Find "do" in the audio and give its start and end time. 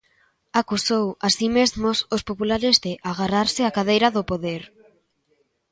4.15-4.23